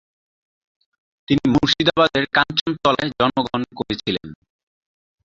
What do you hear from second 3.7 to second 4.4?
করেছিলেন।